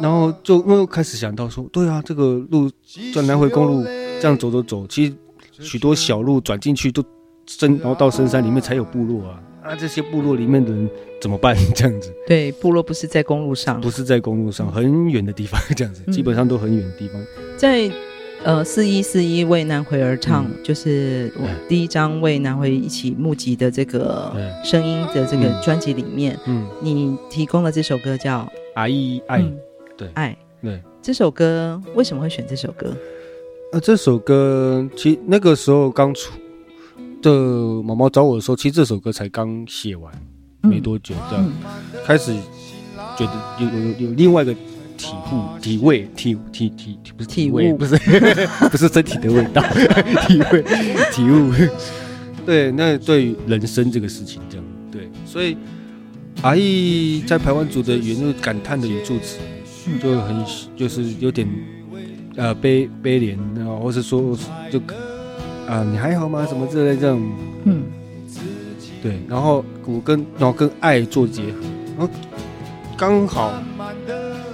[0.00, 2.70] 然后就又开始想到说，对啊，这个路
[3.14, 5.14] 在南回公路这样走走走，其实
[5.60, 7.04] 许多小路转进去都。
[7.46, 9.42] 深，然后到深山里面才有部落啊！
[9.62, 11.56] 啊，这些部落里面的人怎么办？
[11.74, 12.12] 这样子？
[12.26, 17.24] 对，部落不是在公路上，不是在公路上，很远的地方，这样子，嗯、基本上都很远的地方。
[17.56, 17.90] 在
[18.42, 28.40] 呃，四一四一为南回而唱，嗯、就是我第一张为南回一起募集的这个声音的这个专辑里面，嗯，你提供了这首歌叫
[28.74, 29.38] 《阿姨爱》，
[29.96, 32.92] 对，爱，对，这首歌为什么会选这首歌？
[33.70, 36.32] 呃，这首歌其实那个时候刚出。
[37.22, 40.12] 的毛毛找我的时候，其实这首歌才刚写完，
[40.60, 41.52] 没多久，这样、嗯、
[42.04, 42.34] 开始
[43.16, 44.52] 觉得有有有有另外一个
[44.98, 47.96] 体悟、体味、体体体不是体味，不是
[48.70, 49.62] 不是身体的味道，
[50.26, 50.64] 体味、
[51.12, 51.52] 体悟。
[52.44, 55.56] 对，那对于人生这个事情，这样对，所以
[56.42, 59.38] 阿义在台湾组的原著感叹的语助词，
[60.02, 60.44] 就很
[60.76, 61.48] 就是有点
[62.36, 64.36] 呃悲悲怜，然后或是说
[64.70, 64.80] 就。
[65.72, 66.46] 啊，你还好吗？
[66.46, 67.32] 什么之类这种，
[67.64, 67.84] 嗯，
[69.02, 71.60] 对，然后我跟然后跟爱做结合，
[71.96, 72.12] 然后
[72.94, 73.54] 刚好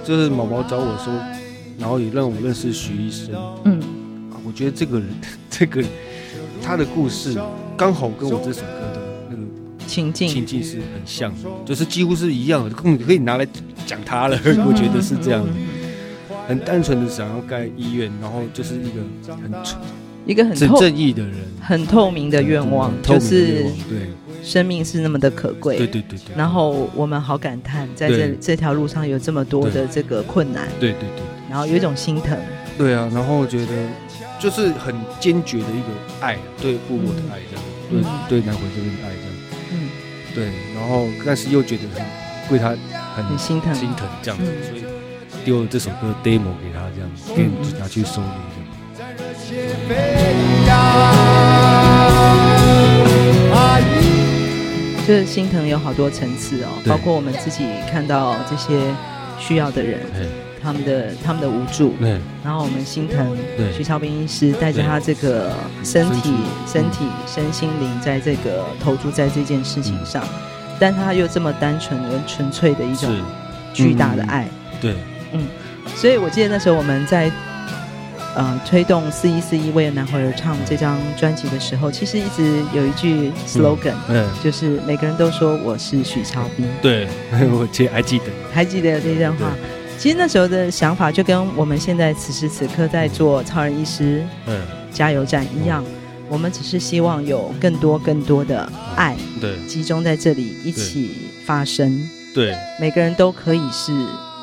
[0.01, 1.13] 就是毛毛找我说，
[1.77, 3.81] 然后也让我认识徐医生，嗯，
[4.31, 5.09] 啊，我觉得这个人
[5.51, 5.83] 这个
[6.61, 7.37] 他的故事
[7.75, 9.41] 刚好跟我这首歌的那个
[9.85, 13.45] 情境情境是很像的，就是几乎是一样的，可可以拿来
[13.85, 14.39] 讲他了。
[14.65, 15.45] 我觉得是这样，
[16.47, 19.81] 很单纯的想要盖医院，然后就是一个很纯。
[20.29, 24.07] 一个很透正义的人，很透明的愿望，就是对
[24.43, 25.75] 生命是那么的可贵。
[25.75, 26.35] 对对对对。
[26.37, 30.67] 然后我们好感叹，在这这条路上有这么多的这个困难。
[30.79, 31.23] 对对对。
[31.49, 32.37] 然后有一种心疼。
[32.77, 33.73] 对啊，然后我觉得
[34.39, 35.87] 就是很坚决的一个
[36.21, 39.31] 爱，对部落的爱这样，对对南回这边的爱这样。
[39.73, 39.89] 嗯。
[40.35, 42.05] 对，然后但是又觉得很
[42.53, 42.69] 为他
[43.15, 44.83] 很心疼心疼这样子，所以
[45.43, 48.27] 丢了这首歌 demo 给他这样，给拿去收录。
[48.55, 48.61] 就
[55.05, 58.79] 是心疼有好多层次哦，包括我们自己看到这些
[59.39, 59.99] 需要的人，
[60.61, 61.95] 他们的他们的无助，
[62.43, 63.35] 然后我们心疼
[63.75, 65.51] 徐超斌医师带着他这个
[65.83, 66.35] 身体、
[66.67, 70.23] 身体、身心灵，在这个投注在这件事情上，
[70.79, 73.09] 但他又这么单纯而纯粹的一种
[73.73, 74.47] 巨大的爱，
[74.79, 74.93] 对，
[75.33, 75.47] 嗯，
[75.95, 77.31] 所以我记得那时候我们在。
[78.39, 86.65] 呃，推动四一四一为男孩而唱这张专辑的时候，其实一直有一句 slogan，嗯，嗯就是每个人都说我是许超斌。
[86.81, 87.05] 对，
[87.51, 89.51] 我记还记得，还记得这段话。
[89.97, 95.93] 其实那时候的想法就跟我们现在此时此刻在做超人医师嗯加油站一样，嗯、
[96.29, 102.01] 我们只是希望有更多更多的爱，对，集中在这里一起发声。
[102.33, 103.91] 对，每个人都可以是。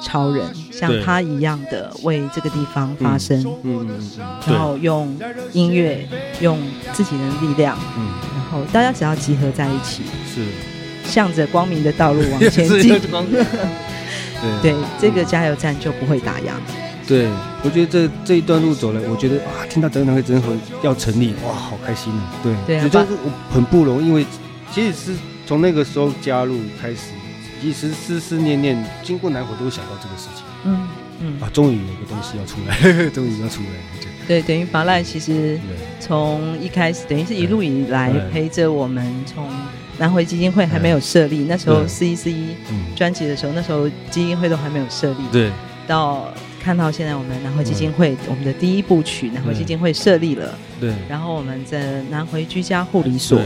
[0.03, 5.17] 超人像他一样的为这个地方发声，嗯嗯，然后用
[5.53, 6.07] 音乐，
[6.41, 6.59] 用
[6.93, 10.03] 自己的力量，嗯，然后大家只要集合在一起，
[10.35, 10.43] 是。
[11.09, 13.01] 向着光明的道路往前 进，
[14.61, 16.51] 对，这个加油站就不会打烊。
[17.07, 17.29] 对，
[17.63, 22.35] 我觉得这这一段路走来，我觉得啊，听到整个南回诊所要成立，哇，好开心啊！
[22.43, 23.07] 对，对，我觉得
[23.49, 24.27] 很不容易，因为
[24.73, 25.13] 其实是
[25.47, 27.13] 从那个时候加入开始。
[27.61, 30.45] 其实思思念念，经过南回都会想到这个事情。
[30.65, 30.89] 嗯
[31.21, 32.77] 嗯啊，终于有个东西要出来，
[33.11, 33.69] 终于要出来。
[34.29, 35.59] 对，等于法赖其实
[35.99, 39.49] 从一开始，等于是一路以来陪着我们从
[39.99, 42.49] 南回基金会还没有设立，那时候四一四一
[42.95, 45.19] 专辑的时候，那时候基金会都还没有设立。
[45.33, 45.51] 对，
[45.87, 46.31] 到
[46.63, 50.59] 看到现在我们南回基金会，我们的第一部曲南回基金会设立了。
[50.79, 53.41] 对，然后我们在南回居家护理所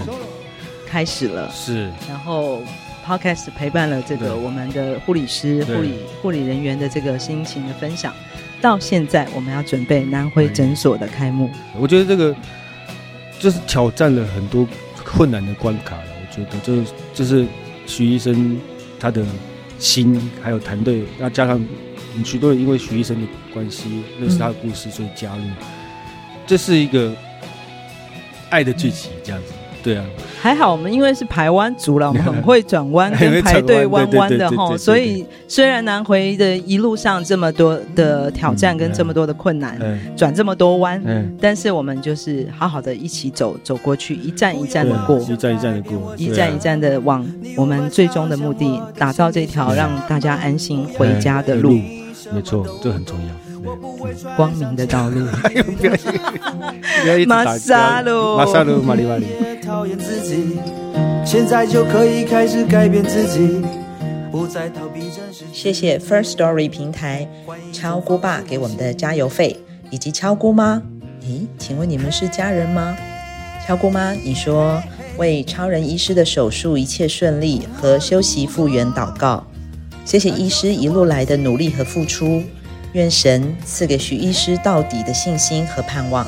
[0.87, 1.49] 开始了。
[1.53, 2.61] 是，然后。
[3.07, 8.15] Podcast 陪伴了这个我们的护理师、护理护理人员的这个心情的分享，
[8.61, 11.51] 到现在我们要准备南回诊所的开幕。
[11.79, 12.35] 我觉得这个
[13.39, 14.67] 就是挑战了很多
[15.05, 16.05] 困难的关卡了。
[16.21, 17.47] 我觉得就是就是
[17.87, 18.59] 徐医生
[18.99, 19.25] 他的
[19.79, 21.61] 心还有团队，要加上
[22.25, 25.43] 许多人因为徐医生的关系认识他的故事，所以加入。
[26.47, 27.15] 这是一个
[28.51, 29.53] 爱的聚集，这样子。
[29.83, 30.05] 对啊，
[30.41, 39.79] 还好我们因为是排湾族了，我们很会转弯 跟排队弯弯的哈，所以虽然南回的一路上这么多的挑战跟这么多的困难，
[40.17, 41.03] 转这么多弯，
[41.41, 47.27] 但是我们就是好好的一起走走过去，一站一站的过，一站一站的过，一站一站的往
[47.57, 51.71] 我们最终的目的，打造这条让大家安心回家的路。
[52.33, 53.35] 没错，这很重要。
[54.37, 55.27] 光明的道路。
[57.27, 59.27] 马萨路，马萨路，马里马里。
[59.71, 60.59] 讨厌自己，
[61.25, 63.63] 现在就可以开始改变自己，
[64.29, 65.45] 不再逃避真实。
[65.53, 67.29] 谢谢 First Story 平台
[67.73, 69.57] 敲姑爸给我们的加油费，
[69.89, 70.83] 以及敲姑妈。
[71.23, 72.97] 咦，请问你们是家人吗？
[73.65, 74.83] 敲姑妈，你说
[75.19, 79.47] 为超人医师的手术一切顺利和休息复原祷告。
[80.05, 82.43] 谢谢医师一路来的努力和付出。
[82.95, 86.27] 愿神赐给徐医师到底的信心和盼望。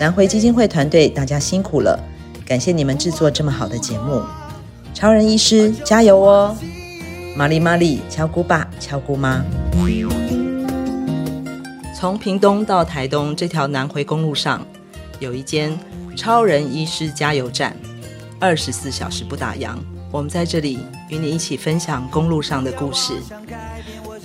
[0.00, 2.02] 南回基金会团队，大家辛苦了，
[2.46, 4.22] 感谢你们制作这么好的节目。
[4.92, 6.54] 超人医师加油哦！
[7.34, 9.42] 玛丽玛丽，敲姑爸，敲姑妈。
[11.98, 14.64] 从屏东到台东这条南回公路上，
[15.18, 15.76] 有一间
[16.14, 17.74] 超人医师加油站，
[18.38, 19.74] 二十四小时不打烊。
[20.12, 20.78] 我们在这里
[21.08, 23.14] 与你一起分享公路上的故事。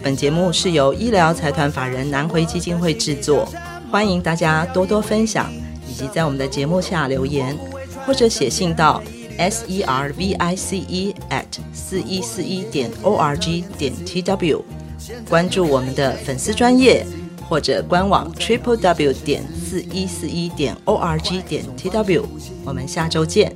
[0.03, 3.47] 本节目是由医疗财团法人南回基金会制作，
[3.89, 5.49] 欢迎大家多多分享，
[5.89, 7.57] 以及在我们的节目下留言，
[8.09, 9.03] 或者写信到
[9.37, 14.63] s e r v i c e at 四一四一点 o r g 点 t w，
[15.29, 17.05] 关注我们的粉丝专业
[17.47, 22.25] 或者官网 triple w 点四一四一点 o r g 点 t w，
[22.65, 23.55] 我们下周见。